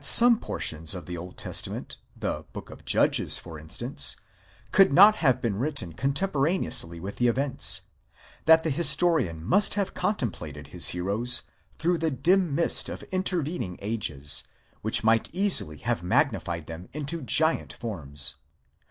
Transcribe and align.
some 0.03 0.39
portions 0.39 0.95
of 0.95 1.05
the 1.05 1.15
Old 1.15 1.37
Testament, 1.37 1.97
the 2.17 2.43
Book 2.53 2.71
of 2.71 2.85
Judges, 2.85 3.37
for 3.37 3.59
instance, 3.59 4.15
could 4.71 4.91
not 4.91 5.17
have 5.17 5.39
been 5.43 5.59
written 5.59 5.93
contemporaneously 5.93 6.99
with 6.99 7.17
the 7.17 7.27
events; 7.27 7.81
that 8.45 8.63
the 8.63 8.71
historian 8.71 9.43
must 9.43 9.75
have 9.75 9.93
contemplated 9.93 10.69
his 10.69 10.87
heroes 10.87 11.43
through 11.77 11.99
the 11.99 12.09
dim 12.09 12.55
mist 12.55 12.89
of 12.89 13.03
intervening 13.11 13.77
ages, 13.79 14.45
which 14.81 15.03
might 15.03 15.29
easily 15.33 15.77
have 15.77 16.01
magnified 16.01 16.65
them 16.65 16.89
into 16.93 17.21
giant 17.21 17.71
forms. 17.71 18.37